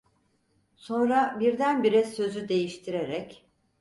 Sonra 0.75 1.37
birdenbire 1.39 2.03
sözü 2.05 2.49
değiştirerek: 2.49 3.45